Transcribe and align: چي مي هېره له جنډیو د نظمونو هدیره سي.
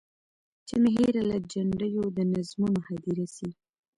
چي 0.67 0.75
مي 0.81 0.89
هېره 0.97 1.21
له 1.29 1.37
جنډیو 1.51 2.03
د 2.17 2.19
نظمونو 2.33 2.79
هدیره 2.87 3.25
سي. 3.35 3.49